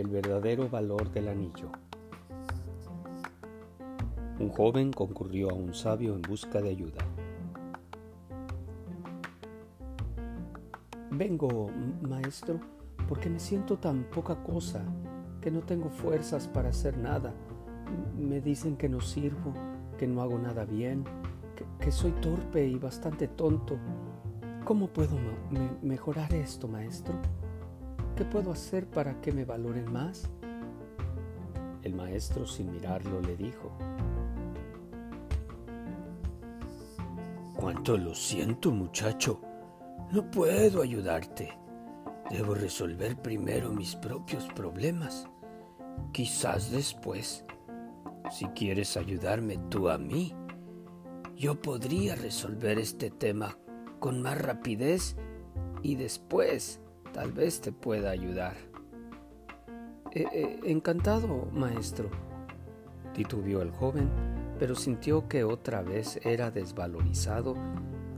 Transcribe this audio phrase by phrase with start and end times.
[0.00, 1.68] El verdadero valor del anillo.
[4.38, 7.04] Un joven concurrió a un sabio en busca de ayuda.
[11.10, 11.68] Vengo,
[12.00, 12.58] maestro,
[13.10, 14.82] porque me siento tan poca cosa
[15.42, 17.34] que no tengo fuerzas para hacer nada.
[18.16, 19.52] Me dicen que no sirvo,
[19.98, 21.04] que no hago nada bien,
[21.78, 23.76] que, soy torpe y bastante tonto.
[24.64, 25.18] ¿Cómo puedo
[25.82, 27.16] mejorar esto, maestro?
[28.20, 30.28] ¿Qué puedo hacer para que me valoren más?
[31.82, 33.72] El maestro, sin mirarlo, le dijo,
[37.56, 39.40] Cuánto lo siento, muchacho.
[40.12, 41.56] No puedo ayudarte.
[42.28, 45.26] Debo resolver primero mis propios problemas.
[46.12, 47.46] Quizás después,
[48.30, 50.34] si quieres ayudarme tú a mí,
[51.36, 53.56] yo podría resolver este tema
[53.98, 55.16] con más rapidez
[55.82, 58.54] y después tal vez te pueda ayudar.
[60.12, 62.10] Eh, eh, encantado, maestro,
[63.14, 64.08] titubeó el joven,
[64.58, 67.54] pero sintió que otra vez era desvalorizado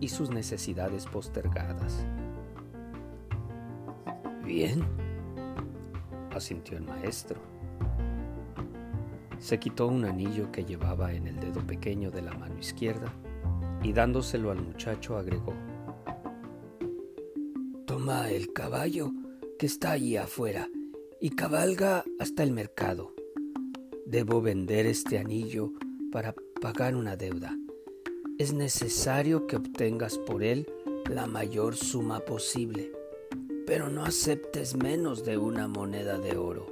[0.00, 2.04] y sus necesidades postergadas.
[4.44, 4.82] Bien,
[6.34, 7.40] asintió el maestro.
[9.38, 13.12] Se quitó un anillo que llevaba en el dedo pequeño de la mano izquierda
[13.82, 15.52] y dándoselo al muchacho agregó,
[18.04, 19.12] Toma el caballo
[19.60, 20.68] que está allí afuera
[21.20, 23.14] y cabalga hasta el mercado.
[24.06, 25.70] Debo vender este anillo
[26.10, 27.56] para pagar una deuda.
[28.40, 30.66] Es necesario que obtengas por él
[31.08, 32.90] la mayor suma posible
[33.68, 36.66] pero no aceptes menos de una moneda de oro.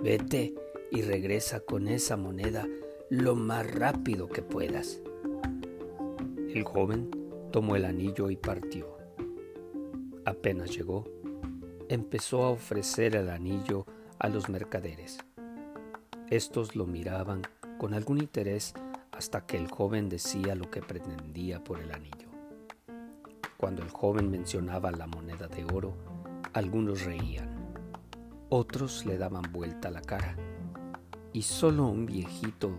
[0.00, 0.54] Vete
[0.90, 2.66] y regresa con esa moneda
[3.10, 5.02] lo más rápido que puedas.
[6.48, 7.10] El joven
[7.52, 8.99] tomó el anillo y partió.
[10.26, 11.04] Apenas llegó,
[11.88, 13.86] empezó a ofrecer el anillo
[14.18, 15.18] a los mercaderes.
[16.28, 17.42] Estos lo miraban
[17.78, 18.74] con algún interés
[19.12, 22.28] hasta que el joven decía lo que pretendía por el anillo.
[23.56, 25.94] Cuando el joven mencionaba la moneda de oro,
[26.52, 27.74] algunos reían,
[28.50, 30.36] otros le daban vuelta la cara,
[31.32, 32.72] y solo un viejito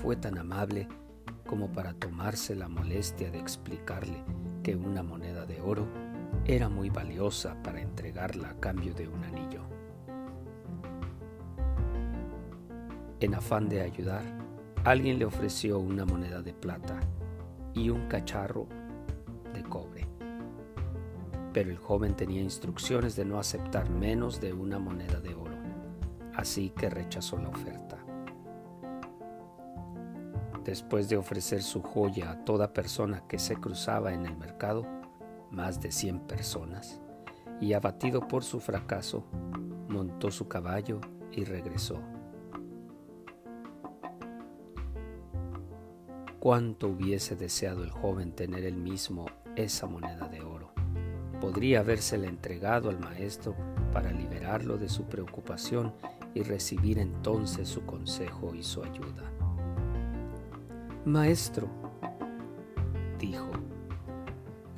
[0.00, 0.86] fue tan amable
[1.46, 4.22] como para tomarse la molestia de explicarle
[4.62, 5.86] que una moneda de oro
[6.44, 9.62] era muy valiosa para entregarla a cambio de un anillo.
[13.20, 14.22] En afán de ayudar,
[14.84, 17.00] alguien le ofreció una moneda de plata
[17.74, 18.66] y un cacharro
[19.52, 20.08] de cobre
[21.52, 25.56] pero el joven tenía instrucciones de no aceptar menos de una moneda de oro,
[26.34, 27.98] así que rechazó la oferta.
[30.64, 34.86] Después de ofrecer su joya a toda persona que se cruzaba en el mercado,
[35.50, 37.00] más de 100 personas,
[37.60, 39.24] y abatido por su fracaso,
[39.88, 41.00] montó su caballo
[41.32, 42.00] y regresó.
[46.38, 49.26] Cuánto hubiese deseado el joven tener él mismo
[49.56, 50.72] esa moneda de oro
[51.40, 53.54] podría habérsela entregado al maestro
[53.92, 55.92] para liberarlo de su preocupación
[56.34, 59.32] y recibir entonces su consejo y su ayuda.
[61.04, 61.68] Maestro,
[63.18, 63.50] dijo,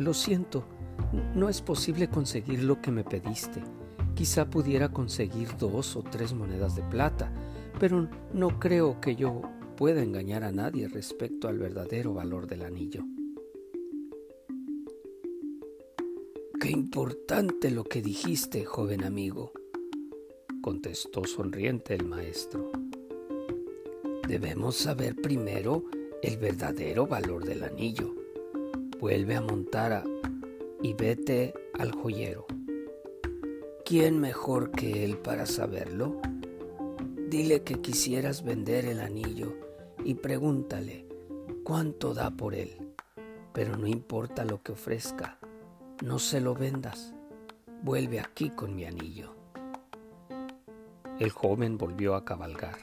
[0.00, 0.64] lo siento,
[1.34, 3.62] no es posible conseguir lo que me pediste.
[4.14, 7.30] Quizá pudiera conseguir dos o tres monedas de plata,
[7.78, 9.42] pero no creo que yo
[9.76, 13.04] pueda engañar a nadie respecto al verdadero valor del anillo.
[16.58, 19.52] Qué importante lo que dijiste, joven amigo,
[20.62, 22.72] contestó sonriente el maestro.
[24.26, 25.84] Debemos saber primero
[26.22, 28.19] el verdadero valor del anillo.
[29.00, 30.04] Vuelve a montar
[30.82, 32.46] y vete al joyero.
[33.84, 36.20] ¿Quién mejor que él para saberlo?
[37.28, 39.54] Dile que quisieras vender el anillo
[40.04, 41.06] y pregúntale
[41.64, 42.92] cuánto da por él,
[43.52, 45.38] pero no importa lo que ofrezca
[46.02, 47.14] no se lo vendas.
[47.82, 49.34] Vuelve aquí con mi anillo.
[51.18, 52.76] El joven volvió a cabalgar.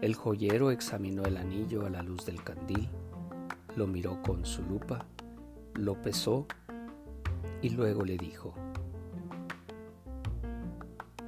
[0.00, 2.88] El joyero examinó el anillo a la luz del candil,
[3.76, 5.06] lo miró con su lupa,
[5.78, 6.46] lo pesó
[7.62, 8.54] y luego le dijo,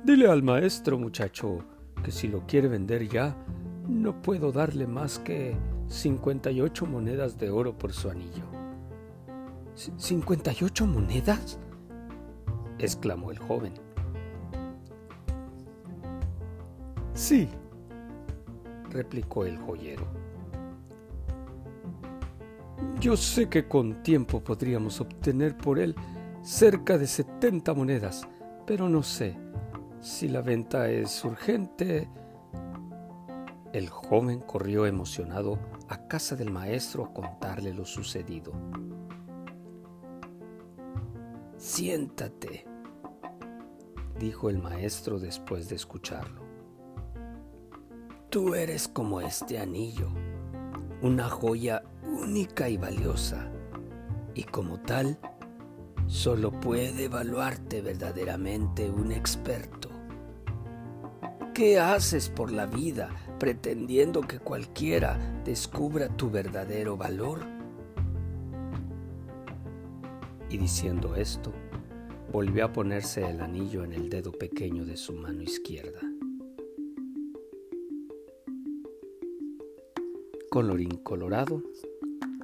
[0.05, 1.59] Dile al maestro, muchacho,
[2.03, 3.37] que si lo quiere vender ya,
[3.89, 5.57] no puedo darle más que
[5.89, 8.45] 58 monedas de oro por su anillo.
[9.77, 11.59] ¿58 monedas?
[12.79, 13.75] exclamó el joven.
[17.15, 17.49] Sí,
[18.91, 20.07] replicó el joyero.
[23.01, 25.95] Yo sé que con tiempo podríamos obtener por él
[26.43, 28.27] cerca de 70 monedas,
[28.67, 29.39] pero no sé,
[30.01, 32.09] Si la venta es urgente...
[33.73, 35.59] El joven corrió emocionado
[35.89, 38.53] a casa del maestro a contarle lo sucedido.
[41.59, 42.65] Siéntate,
[44.19, 46.43] dijo el maestro después de escucharlo.
[48.31, 50.09] Tú eres como este anillo,
[51.03, 53.51] una joya única y valiosa,
[54.35, 55.19] y como tal,
[56.07, 59.91] solo puede evaluarte verdaderamente un experto.
[61.55, 67.41] ¿Qué haces por la vida pretendiendo que cualquiera descubra tu verdadero valor?
[70.51, 71.53] Y diciendo esto,
[72.33, 76.01] volvió a ponerse el anillo en el dedo pequeño de su mano izquierda.
[80.51, 81.63] Colorín colorado,